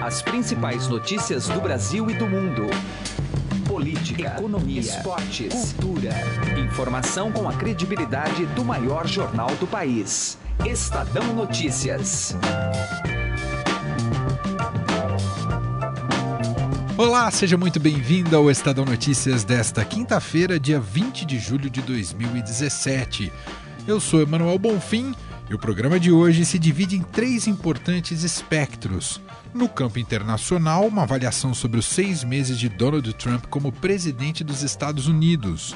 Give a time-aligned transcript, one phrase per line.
[0.00, 2.66] As principais notícias do Brasil e do mundo.
[3.66, 6.10] Política, economia, esportes, cultura.
[6.56, 10.38] Informação com a credibilidade do maior jornal do país.
[10.64, 12.36] Estadão Notícias.
[16.96, 23.32] Olá, seja muito bem-vindo ao Estadão Notícias desta quinta-feira, dia 20 de julho de 2017.
[23.84, 25.12] Eu sou Emanuel Bonfim
[25.48, 29.20] e o programa de hoje se divide em três importantes espectros.
[29.54, 34.62] No campo internacional, uma avaliação sobre os seis meses de Donald Trump como presidente dos
[34.62, 35.74] Estados Unidos.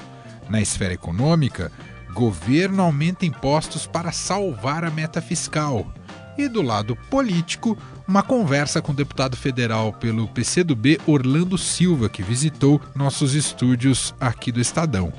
[0.48, 1.72] Na esfera econômica,
[2.12, 5.90] governo aumenta impostos para salvar a meta fiscal.
[6.36, 7.76] E do lado político,
[8.06, 14.52] uma conversa com o deputado federal pelo PCdoB Orlando Silva, que visitou nossos estúdios aqui
[14.52, 15.12] do Estadão.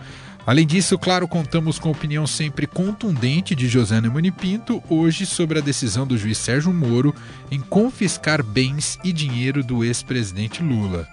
[0.46, 5.60] Além disso, claro, contamos com a opinião sempre contundente de José Neumann Pinto, hoje sobre
[5.60, 7.16] a decisão do juiz Sérgio Moro
[7.50, 11.08] em confiscar bens e dinheiro do ex-presidente Lula.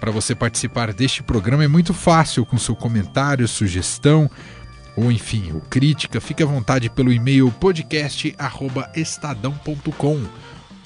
[0.00, 4.30] Para você participar deste programa é muito fácil, com seu comentário, sugestão
[4.96, 10.24] ou enfim, ou crítica, fique à vontade pelo e-mail podcast@estadão.com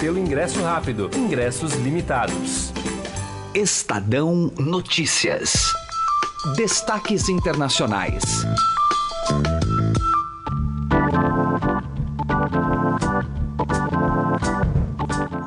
[0.00, 1.10] pelo ingresso rápido.
[1.14, 2.72] Ingressos limitados.
[3.54, 5.74] Estadão Notícias.
[6.56, 8.22] Destaques internacionais.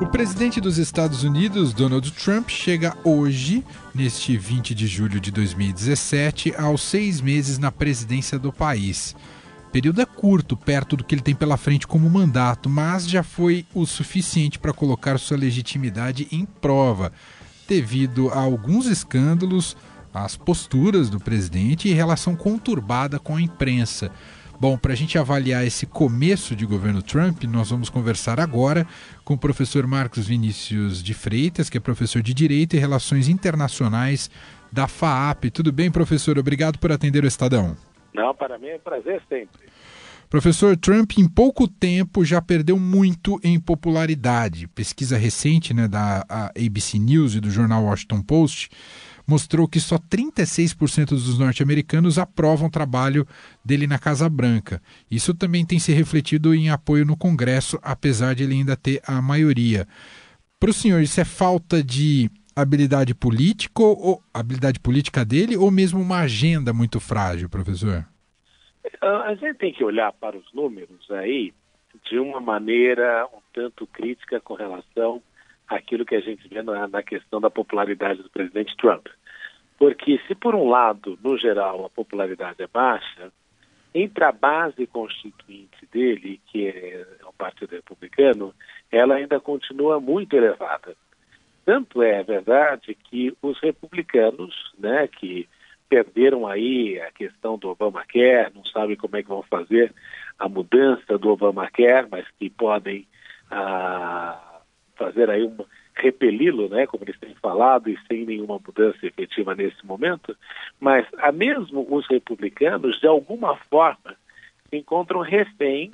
[0.00, 6.54] O presidente dos Estados Unidos, Donald Trump, chega hoje, neste 20 de julho de 2017,
[6.56, 9.16] aos seis meses na presidência do país
[9.74, 13.66] período é curto, perto do que ele tem pela frente como mandato, mas já foi
[13.74, 17.10] o suficiente para colocar sua legitimidade em prova,
[17.66, 19.76] devido a alguns escândalos,
[20.14, 24.12] as posturas do presidente e relação conturbada com a imprensa.
[24.60, 28.86] Bom, para a gente avaliar esse começo de governo Trump, nós vamos conversar agora
[29.24, 34.30] com o professor Marcos Vinícius de Freitas, que é professor de Direito e Relações Internacionais
[34.70, 35.50] da FAAP.
[35.50, 36.38] Tudo bem, professor?
[36.38, 37.76] Obrigado por atender o Estadão.
[38.14, 39.68] Não, para mim é um prazer sempre.
[40.30, 44.66] Professor, Trump em pouco tempo já perdeu muito em popularidade.
[44.68, 48.70] Pesquisa recente né, da ABC News e do jornal Washington Post
[49.26, 53.26] mostrou que só 36% dos norte-americanos aprovam o trabalho
[53.64, 54.82] dele na Casa Branca.
[55.10, 59.22] Isso também tem se refletido em apoio no Congresso, apesar de ele ainda ter a
[59.22, 59.86] maioria.
[60.60, 66.00] Para o senhor, isso é falta de habilidade política ou habilidade política dele ou mesmo
[66.00, 68.06] uma agenda muito frágil, professor?
[69.00, 71.52] A gente tem que olhar para os números aí
[72.08, 75.22] de uma maneira um tanto crítica com relação
[75.68, 79.06] àquilo que a gente vê na, na questão da popularidade do presidente Trump.
[79.78, 83.32] Porque se por um lado, no geral, a popularidade é baixa,
[83.94, 88.54] entre a base constituinte dele, que é o Partido Republicano,
[88.90, 90.96] ela ainda continua muito elevada.
[91.64, 95.48] Tanto é verdade que os republicanos, né, que
[95.88, 99.94] perderam aí a questão do Obamacare, não sabem como é que vão fazer
[100.38, 103.06] a mudança do Obamacare, mas que podem
[103.50, 104.60] ah,
[104.96, 105.56] fazer aí um
[105.94, 110.36] repeli-lo, né, como eles têm falado, e sem nenhuma mudança efetiva nesse momento,
[110.80, 114.16] mas a mesmo os republicanos, de alguma forma,
[114.68, 115.92] se encontram refém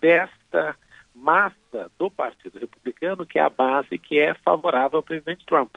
[0.00, 0.76] desta
[1.20, 5.74] massa do Partido Republicano, que é a base que é favorável ao presidente Trump.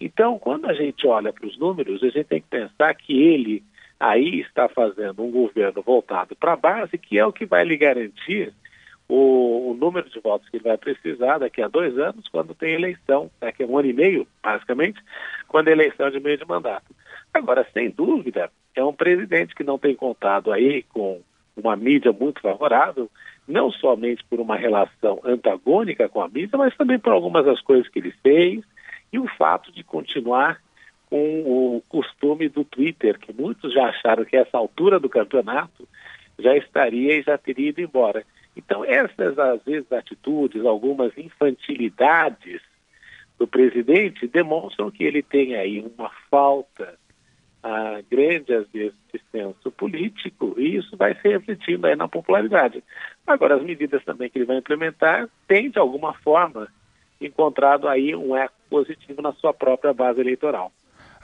[0.00, 3.62] Então, quando a gente olha para os números, a gente tem que pensar que ele
[4.00, 7.76] aí está fazendo um governo voltado para a base, que é o que vai lhe
[7.76, 8.52] garantir
[9.08, 12.74] o, o, número de votos que ele vai precisar daqui a dois anos, quando tem
[12.74, 15.00] eleição, daqui a um ano e meio, basicamente,
[15.46, 16.94] quando a eleição de meio de mandato.
[17.32, 21.20] Agora, sem dúvida, é um presidente que não tem contado aí com
[21.56, 23.10] uma mídia muito favorável,
[23.46, 27.88] não somente por uma relação antagônica com a mídia, mas também por algumas das coisas
[27.88, 28.64] que ele fez
[29.12, 30.60] e o fato de continuar
[31.10, 35.86] com o costume do Twitter, que muitos já acharam que essa altura do campeonato
[36.38, 38.24] já estaria e já teria ido embora.
[38.56, 42.62] Então, essas, às vezes, atitudes, algumas infantilidades
[43.38, 46.98] do presidente demonstram que ele tem aí uma falta
[47.62, 48.94] a grande, às vezes,
[49.30, 52.82] senso político, e isso vai se refletindo aí na popularidade.
[53.26, 56.68] Agora, as medidas também que ele vai implementar têm, de alguma forma,
[57.20, 60.72] encontrado aí um eco positivo na sua própria base eleitoral.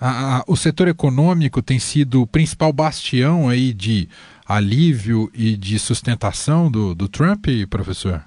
[0.00, 4.08] A, a, o setor econômico tem sido o principal bastião aí de
[4.46, 8.22] alívio e de sustentação do, do Trump, professor?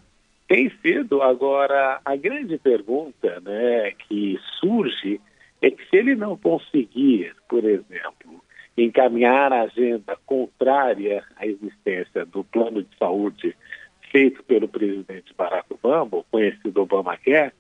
[0.47, 1.21] Tem sido.
[1.21, 5.21] Agora, a grande pergunta né, que surge
[5.61, 8.43] é que se ele não conseguir, por exemplo,
[8.77, 13.55] encaminhar a agenda contrária à existência do plano de saúde
[14.11, 17.53] feito pelo presidente Barack Obama, conhecido Obamacare,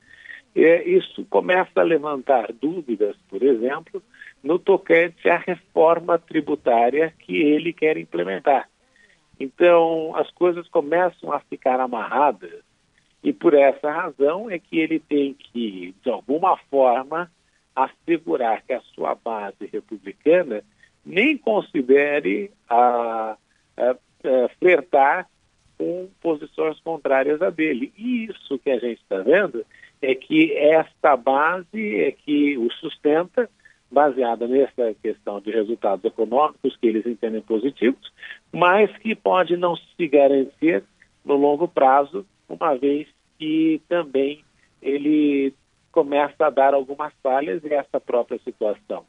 [0.55, 4.03] é, isso começa a levantar dúvidas, por exemplo,
[4.43, 8.67] no tocante à reforma tributária que ele quer implementar.
[9.39, 12.61] Então, as coisas começam a ficar amarradas
[13.23, 17.31] e por essa razão é que ele tem que, de alguma forma,
[17.75, 20.63] assegurar que a sua base republicana
[21.05, 23.37] nem considere a,
[23.77, 25.27] a, a flertar
[25.77, 27.91] com posições contrárias a dele.
[27.97, 29.65] E isso que a gente está vendo
[30.01, 33.49] é que esta base é que o sustenta,
[33.89, 38.11] baseada nessa questão de resultados econômicos que eles entendem positivos,
[38.51, 40.83] mas que pode não se garantir
[41.25, 43.07] no longo prazo, uma vez
[43.37, 44.43] que também
[44.81, 45.53] ele
[45.91, 49.05] começa a dar algumas falhas e essa própria situação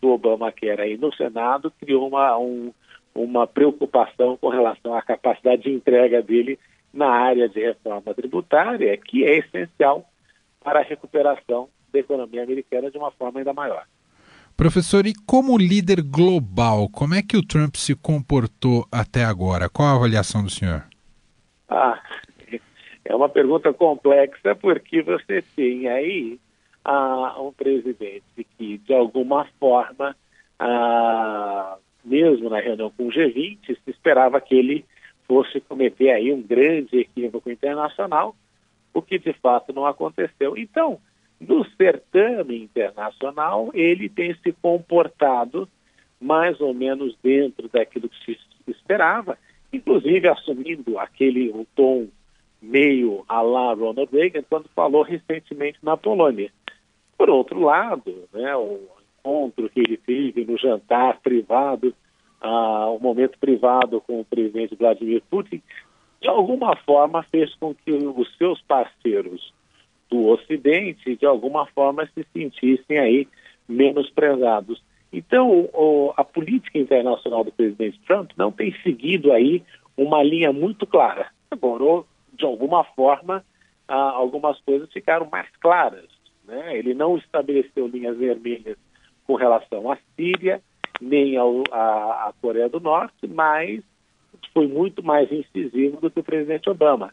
[0.00, 2.72] do Obama que era aí no Senado criou uma, um,
[3.14, 6.58] uma preocupação com relação à capacidade de entrega dele
[6.92, 10.04] na área de reforma tributária, que é essencial
[10.62, 13.84] para a recuperação da economia americana de uma forma ainda maior.
[14.56, 19.68] Professor, e como líder global, como é que o Trump se comportou até agora?
[19.68, 20.84] Qual a avaliação do senhor?
[21.68, 22.00] Ah,
[23.04, 26.38] é uma pergunta complexa porque você tem aí
[26.84, 30.16] ah, um presidente que, de alguma forma,
[30.58, 34.84] ah, mesmo na reunião com o G20, se esperava que ele
[35.26, 38.34] fosse cometer aí um grande equívoco internacional,
[38.92, 40.56] o que de fato não aconteceu.
[40.56, 40.98] Então,
[41.40, 45.68] no certame internacional, ele tem se comportado
[46.20, 49.36] mais ou menos dentro daquilo que se esperava,
[49.72, 52.08] inclusive assumindo aquele um tom
[52.64, 56.50] meio a lá Ronald Reagan quando falou recentemente na Polônia.
[57.16, 58.80] Por outro lado, né, o
[59.20, 61.94] encontro que ele teve no jantar privado,
[62.40, 65.62] ah, um momento privado com o presidente Vladimir Putin,
[66.20, 69.52] de alguma forma fez com que os seus parceiros
[70.10, 73.28] do Ocidente, de alguma forma, se sentissem aí
[73.68, 74.82] menosprezados.
[75.12, 79.62] Então, o, a política internacional do presidente Trump não tem seguido aí
[79.96, 81.28] uma linha muito clara.
[81.50, 82.04] Agora,
[82.36, 83.44] de alguma forma,
[83.88, 86.08] ah, algumas coisas ficaram mais claras.
[86.44, 86.78] Né?
[86.78, 88.76] Ele não estabeleceu linhas vermelhas
[89.26, 90.60] com relação à Síria,
[91.00, 93.82] nem ao, à, à Coreia do Norte, mas
[94.52, 97.12] foi muito mais incisivo do que o presidente Obama.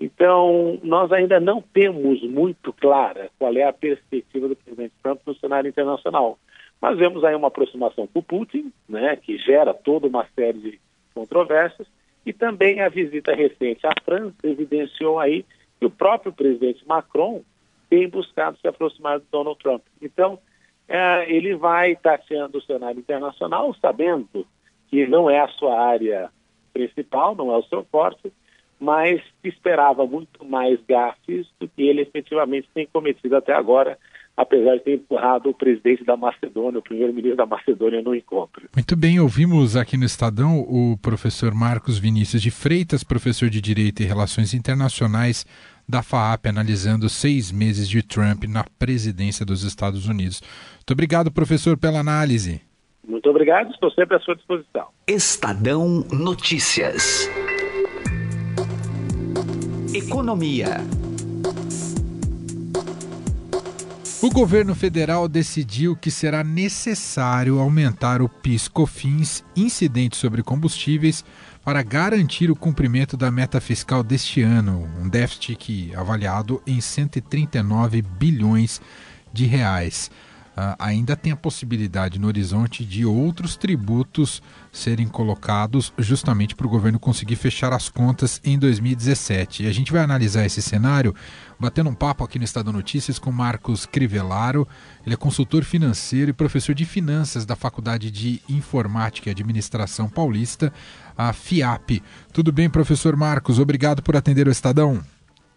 [0.00, 5.34] Então, nós ainda não temos muito clara qual é a perspectiva do presidente Trump no
[5.34, 6.38] cenário internacional.
[6.80, 10.80] Mas vemos aí uma aproximação com o Putin, né, que gera toda uma série de
[11.14, 11.86] controvérsias,
[12.24, 15.44] e também a visita recente à França evidenciou aí
[15.78, 17.42] que o próprio presidente Macron
[17.88, 19.82] tem buscado se aproximar do Donald Trump.
[20.00, 20.38] Então,
[20.86, 24.46] é, ele vai tateando o cenário internacional, sabendo
[24.88, 26.30] que não é a sua área
[26.72, 28.32] principal, não é o seu forte,
[28.78, 33.98] mas esperava muito mais gafes do que ele efetivamente tem cometido até agora
[34.36, 38.68] apesar de ter empurrado o presidente da Macedônia, o primeiro-ministro da Macedônia, no encontro.
[38.74, 44.02] Muito bem, ouvimos aqui no Estadão o professor Marcos Vinícius de Freitas, professor de Direito
[44.02, 45.44] e Relações Internacionais
[45.88, 50.40] da FAAP, analisando seis meses de Trump na presidência dos Estados Unidos.
[50.76, 52.60] Muito obrigado, professor, pela análise.
[53.06, 54.86] Muito obrigado, estou sempre à sua disposição.
[55.06, 57.28] Estadão Notícias.
[59.92, 60.78] Economia.
[64.22, 71.24] O governo federal decidiu que será necessário aumentar o PIS/COFINS incidente sobre combustíveis
[71.64, 78.02] para garantir o cumprimento da meta fiscal deste ano, um déficit que avaliado em 139
[78.02, 78.78] bilhões
[79.32, 80.10] de reais.
[80.60, 86.70] Uh, ainda tem a possibilidade no horizonte de outros tributos serem colocados justamente para o
[86.70, 89.62] governo conseguir fechar as contas em 2017.
[89.62, 91.14] E a gente vai analisar esse cenário
[91.58, 94.68] batendo um papo aqui no Estado Notícias com Marcos Crivellaro.
[95.06, 100.70] Ele é consultor financeiro e professor de finanças da Faculdade de Informática e Administração Paulista,
[101.16, 102.02] a FIAP.
[102.34, 103.58] Tudo bem, professor Marcos?
[103.58, 105.00] Obrigado por atender o Estadão.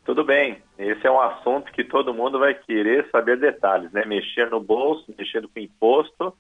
[0.06, 0.63] Tudo bem.
[0.78, 4.04] Esse é um assunto que todo mundo vai querer saber detalhes, né?
[4.06, 6.34] Mexer no bolso, mexendo com imposto,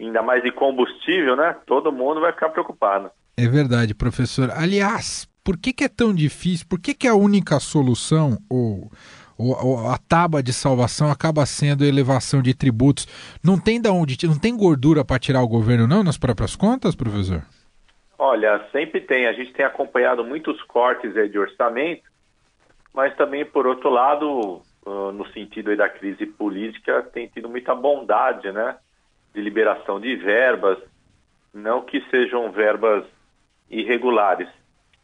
[0.00, 1.56] ainda mais de combustível, né?
[1.66, 3.10] Todo mundo vai ficar preocupado.
[3.36, 4.50] É verdade, professor.
[4.52, 6.66] Aliás, por que, que é tão difícil?
[6.68, 8.90] Por que, que a única solução, ou
[9.92, 13.06] a tábua de salvação acaba sendo a elevação de tributos.
[13.42, 16.94] Não tem da onde, não tem gordura para tirar o governo não nas próprias contas,
[16.94, 17.42] professor?
[18.16, 19.26] Olha, sempre tem.
[19.26, 22.02] A gente tem acompanhado muitos cortes de orçamento,
[22.94, 28.78] mas também, por outro lado, no sentido da crise política, tem tido muita bondade, né?
[29.34, 30.78] De liberação de verbas,
[31.52, 33.04] não que sejam verbas
[33.68, 34.48] irregulares,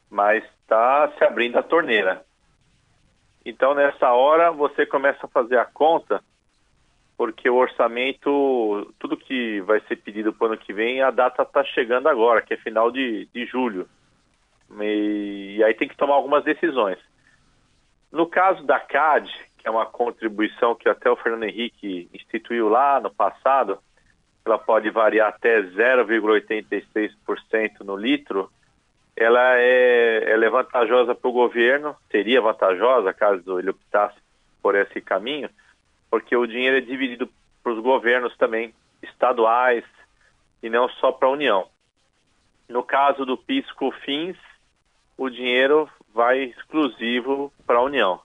[0.09, 2.25] mas está se abrindo a torneira.
[3.45, 6.23] Então, nessa hora, você começa a fazer a conta,
[7.17, 11.43] porque o orçamento, tudo que vai ser pedido para o ano que vem, a data
[11.43, 13.89] está chegando agora, que é final de, de julho.
[14.81, 16.99] E, e aí tem que tomar algumas decisões.
[18.11, 23.01] No caso da CAD, que é uma contribuição que até o Fernando Henrique instituiu lá
[23.01, 23.79] no passado,
[24.45, 28.51] ela pode variar até 0,86% no litro,
[29.15, 34.17] ela é, ela é vantajosa para o governo, seria vantajosa caso ele optasse
[34.63, 35.51] por esse caminho,
[36.11, 37.29] porque o dinheiro é dividido
[37.63, 39.85] para os governos também, estaduais,
[40.63, 41.69] e não só para a União.
[42.69, 44.39] No caso do PIS-COFINS,
[45.19, 48.21] o dinheiro vai exclusivo para a União.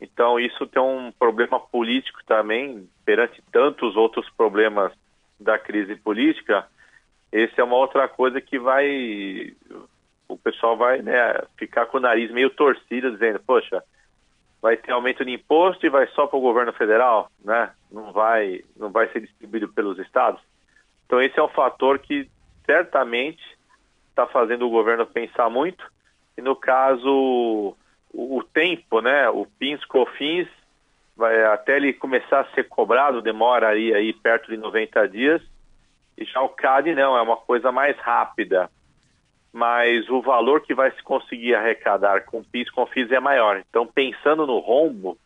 [0.00, 4.92] Então isso tem um problema político também, perante tantos outros problemas
[5.38, 6.66] da crise política,
[7.32, 9.54] esse é uma outra coisa que vai
[10.28, 13.82] o pessoal vai né, ficar com o nariz meio torcido, dizendo, poxa,
[14.62, 17.72] vai ter aumento de imposto e vai só para o governo federal, né?
[17.90, 20.40] Não vai, não vai ser distribuído pelos estados.
[21.04, 22.30] Então esse é um fator que
[22.64, 23.42] certamente
[24.10, 25.84] está fazendo o governo pensar muito.
[26.40, 29.28] E no caso, o, o tempo, né?
[29.28, 30.48] O PINS, COFINS,
[31.14, 35.42] vai, até ele começar a ser cobrado, demora aí, aí perto de 90 dias.
[36.16, 38.70] E já o CAD não, é uma coisa mais rápida
[39.52, 43.60] mas o valor que vai se conseguir arrecadar com PIS com FIS é maior.
[43.68, 45.18] Então, pensando no rombo,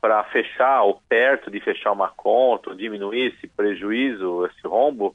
[0.00, 5.14] para fechar ou perto de fechar uma conta, ou diminuir esse prejuízo, esse rombo,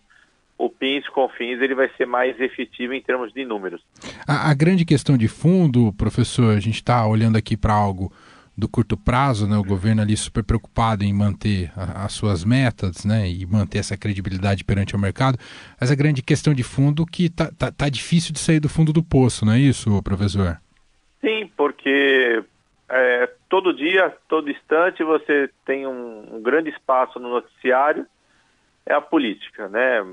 [0.60, 3.82] o PIS com FIS ele vai ser mais efetivo em termos de números.
[4.28, 8.12] A, a grande questão de fundo, professor, a gente está olhando aqui para algo
[8.58, 13.06] do curto prazo, né, o governo ali super preocupado em manter a, as suas metas,
[13.06, 15.38] né, e manter essa credibilidade perante o mercado,
[15.80, 18.92] mas a grande questão de fundo que tá, tá, tá difícil de sair do fundo
[18.92, 20.60] do poço, não é isso, professor?
[21.22, 22.44] Sim, porque
[22.90, 28.06] é, todo dia, todo instante, você tem um, um grande espaço no noticiário,
[28.86, 30.04] é a política, né,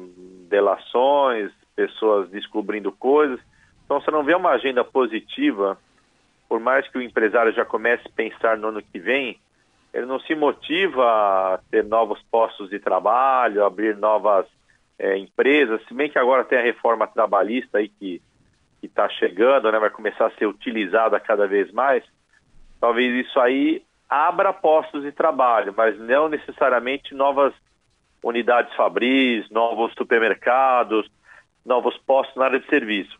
[0.48, 3.40] delações, pessoas descobrindo coisas,
[3.84, 5.78] então você não vê uma agenda positiva
[6.48, 9.38] por mais que o empresário já comece a pensar no ano que vem,
[9.92, 14.46] ele não se motiva a ter novos postos de trabalho, abrir novas
[14.98, 18.20] é, empresas, se bem que agora tem a reforma trabalhista aí que
[18.82, 22.04] está chegando, né, vai começar a ser utilizada cada vez mais,
[22.80, 27.52] talvez isso aí abra postos de trabalho, mas não necessariamente novas
[28.26, 31.08] unidades fabris, novos supermercados,
[31.64, 33.16] novos postos na área de serviço.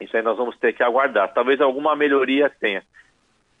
[0.00, 1.32] Isso aí nós vamos ter que aguardar.
[1.32, 2.82] Talvez alguma melhoria tenha.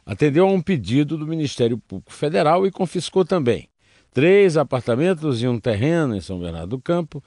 [0.05, 3.69] Atendeu a um pedido do Ministério Público Federal e confiscou também
[4.13, 7.23] três apartamentos e um terreno em São Bernardo do Campo,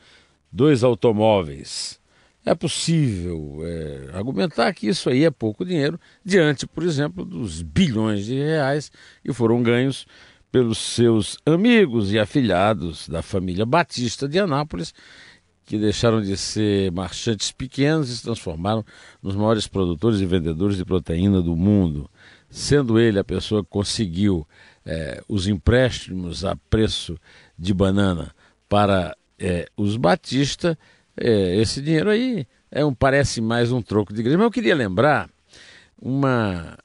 [0.53, 2.01] dois automóveis
[2.47, 8.25] é possível é, argumentar que isso aí é pouco dinheiro diante, por exemplo, dos bilhões
[8.25, 8.91] de reais
[9.21, 10.07] que foram ganhos
[10.53, 14.95] pelos seus amigos e afilhados da família Batista de Anápolis,
[15.65, 18.85] que deixaram de ser marchantes pequenos e se transformaram
[19.21, 22.09] nos maiores produtores e vendedores de proteína do mundo.
[22.51, 24.47] Sendo ele a pessoa que conseguiu
[24.85, 27.19] é, os empréstimos a preço
[27.59, 28.35] de banana
[28.69, 30.79] para é, os Batista,
[31.17, 34.39] é, esse dinheiro aí é um, parece mais um troco de igreja.
[34.39, 35.31] Mas eu queria lembrar
[36.01, 36.79] uma,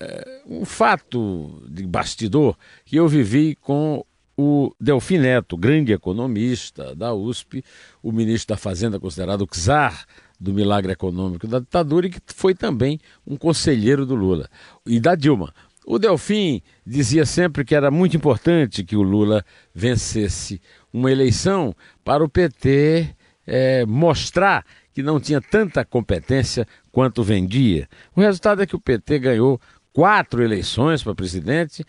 [0.00, 4.04] é, um fato de bastidor que eu vivi com
[4.36, 7.64] o Delfim Neto, grande economista da USP,
[8.02, 10.06] o ministro da Fazenda, considerado czar
[10.38, 14.48] do milagre econômico da ditadura e que foi também um conselheiro do Lula
[14.86, 15.52] e da Dilma.
[15.86, 20.60] O Delfim dizia sempre que era muito importante que o Lula vencesse
[20.92, 21.74] uma eleição
[22.04, 23.14] para o PT
[23.46, 27.88] é, mostrar que não tinha tanta competência quanto vendia.
[28.16, 29.60] O resultado é que o PT ganhou
[29.92, 31.84] quatro eleições para presidente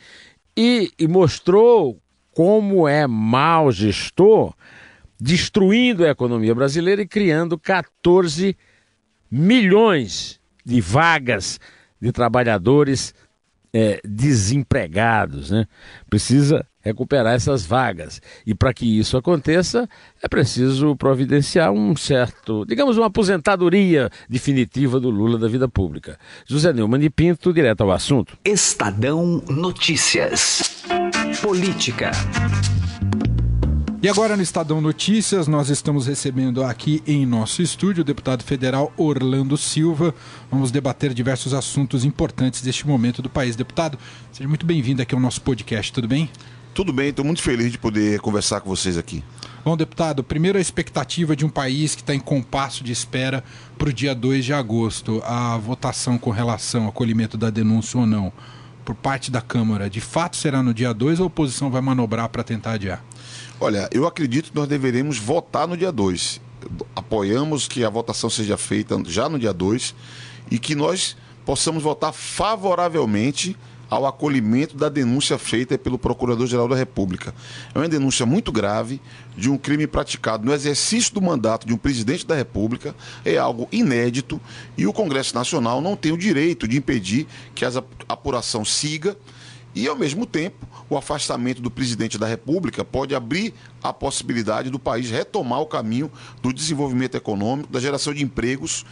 [0.55, 1.99] e, e mostrou
[2.31, 4.53] como é mau gestor,
[5.19, 8.55] destruindo a economia brasileira e criando 14
[9.29, 11.59] milhões de vagas
[11.99, 13.13] de trabalhadores
[13.73, 15.51] é, desempregados.
[15.51, 15.65] Né?
[16.09, 18.21] Precisa recuperar essas vagas.
[18.45, 19.87] E para que isso aconteça,
[20.21, 26.17] é preciso providenciar um certo, digamos, uma aposentadoria definitiva do Lula da vida pública.
[26.45, 28.37] José Neumann de Pinto, direto ao assunto.
[28.45, 30.83] Estadão Notícias.
[31.41, 32.11] Política.
[34.07, 38.93] E agora no Estadão Notícias, nós estamos recebendo aqui em nosso estúdio o deputado federal
[38.95, 40.15] Orlando Silva.
[40.49, 43.57] Vamos debater diversos assuntos importantes deste momento do país.
[43.57, 43.99] Deputado,
[44.31, 46.29] seja muito bem-vindo aqui ao nosso podcast, tudo bem?
[46.73, 49.21] Tudo bem, estou muito feliz de poder conversar com vocês aqui.
[49.65, 53.43] Bom, deputado, primeiro a expectativa de um país que está em compasso de espera
[53.77, 58.05] para o dia 2 de agosto, a votação com relação ao acolhimento da denúncia ou
[58.05, 58.31] não,
[58.85, 62.29] por parte da Câmara, de fato será no dia 2 ou a oposição vai manobrar
[62.29, 63.03] para tentar adiar?
[63.59, 66.39] Olha, eu acredito que nós deveremos votar no dia 2.
[66.95, 69.95] Apoiamos que a votação seja feita já no dia 2
[70.51, 73.57] e que nós possamos votar favoravelmente
[73.89, 77.33] ao acolhimento da denúncia feita pelo Procurador-Geral da República.
[77.73, 79.01] É uma denúncia muito grave
[79.35, 82.93] de um crime praticado no exercício do mandato de um presidente da República,
[83.23, 84.39] é algo inédito
[84.77, 87.71] e o Congresso Nacional não tem o direito de impedir que a
[88.07, 89.17] apuração siga
[89.77, 94.79] e, ao mesmo tempo, o afastamento do presidente da República pode abrir a possibilidade do
[94.79, 96.11] país retomar o caminho
[96.41, 98.83] do desenvolvimento econômico, da geração de empregos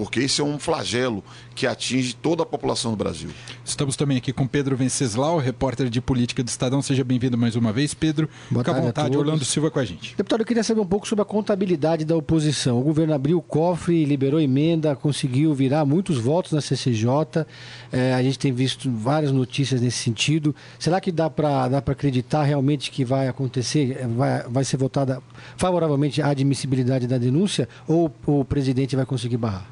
[0.00, 1.22] porque esse é um flagelo
[1.54, 3.28] que atinge toda a população do Brasil.
[3.62, 6.80] Estamos também aqui com Pedro Venceslau, repórter de política do Estadão.
[6.80, 8.26] Seja bem-vindo mais uma vez, Pedro.
[8.50, 10.16] Boa Fica à vontade, Orlando Silva com a gente.
[10.16, 12.80] Deputado, eu queria saber um pouco sobre a contabilidade da oposição.
[12.80, 17.44] O governo abriu o cofre, liberou emenda, conseguiu virar muitos votos na CCJ.
[17.92, 20.56] É, a gente tem visto várias notícias nesse sentido.
[20.78, 25.22] Será que dá para dá acreditar realmente que vai acontecer, vai, vai ser votada
[25.58, 29.66] favoravelmente a admissibilidade da denúncia ou o presidente vai conseguir barrar?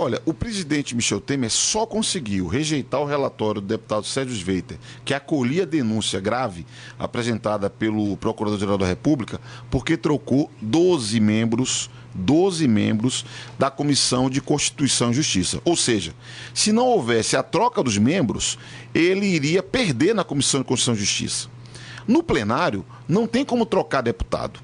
[0.00, 5.12] Olha, o presidente Michel Temer só conseguiu rejeitar o relatório do deputado Sérgio Sveiter, que
[5.12, 6.64] acolhia a denúncia grave
[6.96, 13.24] apresentada pelo Procurador-Geral da República, porque trocou 12 membros 12 membros
[13.58, 15.60] da Comissão de Constituição e Justiça.
[15.64, 16.14] Ou seja,
[16.54, 18.56] se não houvesse a troca dos membros,
[18.94, 21.48] ele iria perder na Comissão de Constituição e Justiça.
[22.06, 24.60] No plenário, não tem como trocar deputado.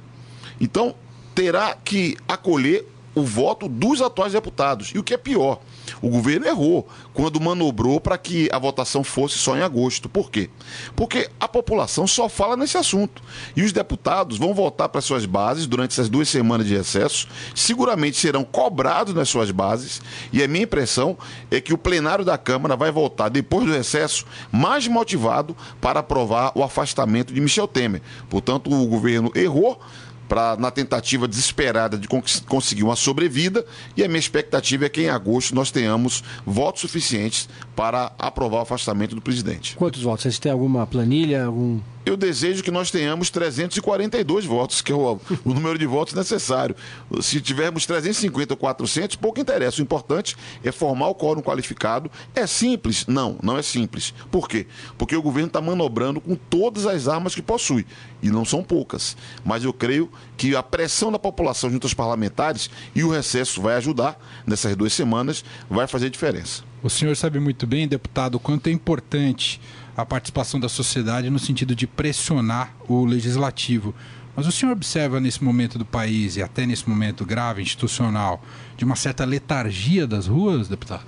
[0.61, 0.95] Então,
[1.35, 4.89] terá que acolher o voto dos atuais deputados.
[4.95, 5.61] E o que é pior,
[6.03, 10.09] o governo errou quando manobrou para que a votação fosse só em agosto.
[10.09, 10.51] Por quê?
[10.97, 13.23] Porque a população só fala nesse assunto.
[13.57, 18.17] E os deputados vão voltar para suas bases durante essas duas semanas de recesso, seguramente
[18.17, 20.03] serão cobrados nas suas bases.
[20.33, 21.17] E a minha impressão
[21.51, 26.53] é que o plenário da Câmara vai voltar depois do recesso mais motivado para aprovar
[26.55, 28.03] o afastamento de Michel Temer.
[28.29, 29.81] Portanto, o governo errou
[30.29, 32.09] pra, na tentativa desesperada de
[32.47, 33.65] conseguir uma sobrevida.
[33.97, 38.63] E a minha expectativa é que em agosto nós tenhamos votos suficientes para aprovar o
[38.63, 39.77] afastamento do presidente.
[39.77, 40.23] Quantos votos?
[40.23, 41.45] Vocês têm alguma planilha?
[41.45, 46.13] Algum eu desejo que nós tenhamos 342 votos, que é o, o, número de votos
[46.13, 46.77] necessário.
[47.23, 49.81] Se tivermos 350 ou 400, pouco interessa.
[49.81, 52.11] O importante é formar o quórum qualificado.
[52.35, 53.07] É simples?
[53.07, 54.13] Não, não é simples.
[54.31, 54.67] Por quê?
[54.99, 57.87] Porque o governo está manobrando com todas as armas que possui.
[58.23, 59.17] E não são poucas.
[59.43, 63.77] Mas eu creio que a pressão da população junto aos parlamentares e o recesso vai
[63.77, 66.63] ajudar nessas duas semanas, vai fazer diferença.
[66.83, 69.61] O senhor sabe muito bem, deputado, o quanto é importante
[69.97, 73.95] a participação da sociedade no sentido de pressionar o legislativo.
[74.37, 78.43] Mas o senhor observa nesse momento do país e até nesse momento grave institucional
[78.77, 81.05] de uma certa letargia das ruas, deputado?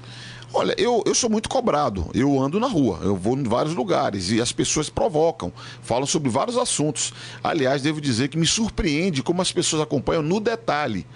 [0.52, 2.08] Olha, eu, eu sou muito cobrado.
[2.14, 6.28] Eu ando na rua, eu vou em vários lugares e as pessoas provocam, falam sobre
[6.30, 7.12] vários assuntos.
[7.42, 11.06] Aliás, devo dizer que me surpreende como as pessoas acompanham no detalhe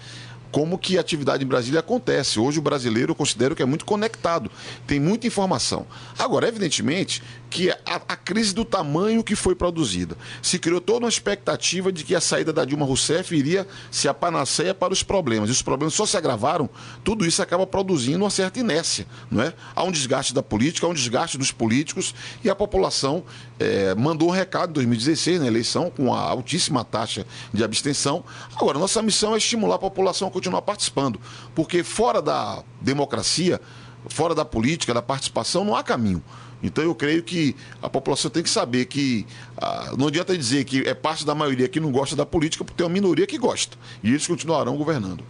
[0.51, 2.39] como que a atividade em Brasília acontece.
[2.39, 4.51] Hoje o brasileiro eu considero que é muito conectado,
[4.87, 5.87] tem muita informação.
[6.19, 11.09] Agora, evidentemente que a, a crise do tamanho que foi produzida, se criou toda uma
[11.09, 15.49] expectativa de que a saída da Dilma Rousseff iria ser a panaceia para os problemas.
[15.49, 16.71] E os problemas só se agravaram,
[17.03, 19.53] tudo isso acaba produzindo uma certa inércia, não é?
[19.75, 23.25] Há um desgaste da política, há um desgaste dos políticos e a população
[23.59, 28.25] é, mandou um recado em 2016 na eleição com a altíssima taxa de abstenção.
[28.55, 31.21] Agora, nossa missão é estimular a população a continuar participando,
[31.55, 33.61] porque fora da democracia,
[34.09, 36.23] fora da política, da participação, não há caminho.
[36.63, 39.27] Então eu creio que a população tem que saber que
[39.57, 42.77] ah, não adianta dizer que é parte da maioria que não gosta da política, porque
[42.77, 43.77] tem uma minoria que gosta.
[44.03, 45.25] E eles continuarão governando.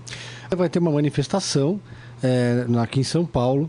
[0.51, 1.81] Vai ter uma manifestação
[2.23, 3.68] é, aqui em São Paulo.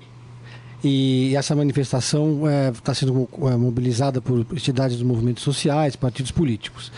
[0.83, 2.41] E essa manifestação
[2.73, 6.91] está é, sendo é, mobilizada por entidades dos movimentos sociais, partidos políticos.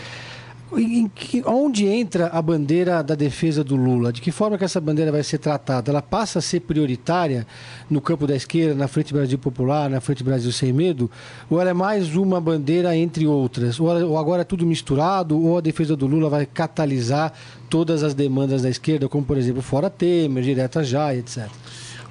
[0.78, 4.12] Em que, onde entra a bandeira da defesa do Lula?
[4.12, 5.90] De que forma que essa bandeira vai ser tratada?
[5.90, 7.46] Ela passa a ser prioritária
[7.88, 11.10] no campo da esquerda, na Frente Brasil Popular, na Frente Brasil Sem Medo?
[11.48, 13.78] Ou ela é mais uma bandeira entre outras?
[13.78, 15.40] Ou, ou agora é tudo misturado?
[15.40, 17.32] Ou a defesa do Lula vai catalisar
[17.68, 21.48] todas as demandas da esquerda, como por exemplo Fora Temer, Direta Já, etc.?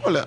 [0.04, 0.26] Olha,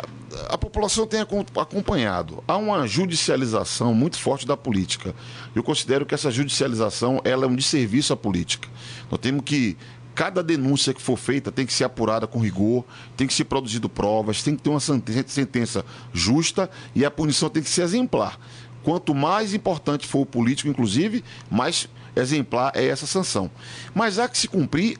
[0.48, 2.42] a população tem acompanhado.
[2.46, 5.14] Há uma judicialização muito forte da política.
[5.54, 8.68] Eu considero que essa judicialização ela é um desserviço à política.
[9.10, 9.76] Nós temos que
[10.14, 12.84] cada denúncia que for feita tem que ser apurada com rigor,
[13.16, 17.62] tem que ser produzido provas, tem que ter uma sentença justa e a punição tem
[17.62, 18.38] que ser exemplar.
[18.82, 23.50] Quanto mais importante for o político, inclusive, mais exemplar é essa sanção.
[23.94, 24.98] Mas há que se cumprir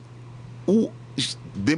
[0.67, 0.91] o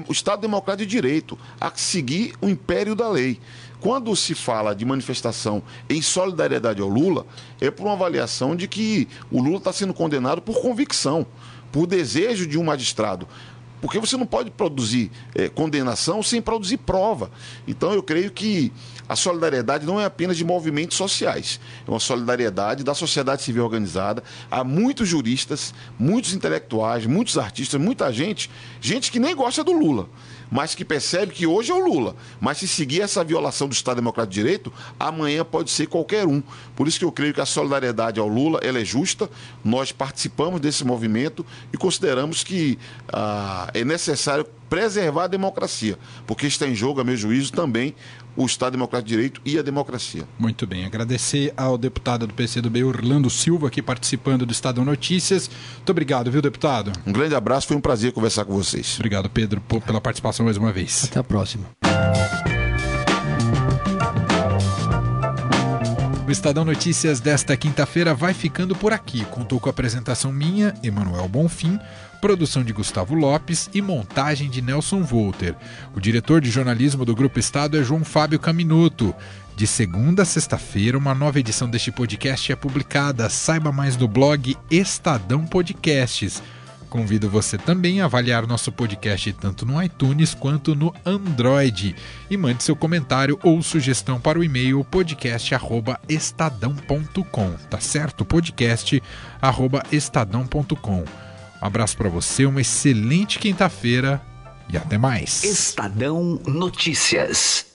[0.07, 3.39] o Estado Democrático de Direito, a seguir o império da lei.
[3.79, 7.25] Quando se fala de manifestação em solidariedade ao Lula,
[7.61, 11.25] é por uma avaliação de que o Lula está sendo condenado por convicção,
[11.71, 13.27] por desejo de um magistrado.
[13.81, 17.31] Porque você não pode produzir é, condenação sem produzir prova.
[17.65, 18.73] Então eu creio que
[19.09, 24.23] a solidariedade não é apenas de movimentos sociais, é uma solidariedade da sociedade civil organizada.
[24.51, 30.07] Há muitos juristas, muitos intelectuais, muitos artistas, muita gente, gente que nem gosta do Lula
[30.49, 32.15] mas que percebe que hoje é o Lula.
[32.39, 36.41] Mas se seguir essa violação do Estado Democrático de Direito, amanhã pode ser qualquer um.
[36.75, 39.29] Por isso que eu creio que a solidariedade ao Lula ela é justa.
[39.63, 42.77] Nós participamos desse movimento e consideramos que
[43.11, 47.95] ah, é necessário preservar a democracia, porque está em jogo, a meu juízo, também
[48.37, 50.23] o Estado Democrático de Direito e a democracia.
[50.37, 55.49] Muito bem, agradecer ao deputado do PCdoB, Orlando Silva, aqui participando do Estado Notícias.
[55.77, 56.93] Muito obrigado, viu, deputado?
[57.05, 58.95] Um grande abraço, foi um prazer conversar com vocês.
[58.97, 59.99] Obrigado, Pedro, pela
[60.39, 61.03] participação mais uma vez.
[61.03, 61.65] Até a próxima.
[66.27, 69.25] O Estadão Notícias desta quinta-feira vai ficando por aqui.
[69.25, 71.79] Contou com a apresentação minha, Emanuel Bonfim,
[72.21, 75.55] produção de Gustavo Lopes e montagem de Nelson Volter.
[75.95, 79.13] O diretor de jornalismo do Grupo Estado é João Fábio Caminuto.
[79.55, 83.27] De segunda a sexta-feira, uma nova edição deste podcast é publicada.
[83.27, 86.41] Saiba mais no blog Estadão Podcasts
[86.89, 91.95] Convido você também a avaliar nosso podcast tanto no iTunes quanto no Android.
[92.29, 98.25] E mande seu comentário ou sugestão para o e-mail podcast@estadão.com, tá certo?
[98.25, 101.05] podcast@estadão.com.
[101.61, 104.19] Um abraço para você, uma excelente quinta-feira
[104.71, 105.43] e até mais.
[105.43, 107.68] Estadão Notícias.